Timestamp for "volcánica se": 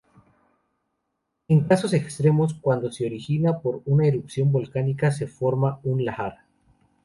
4.51-5.27